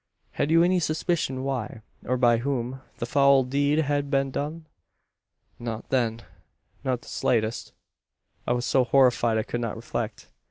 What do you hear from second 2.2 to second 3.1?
whom, the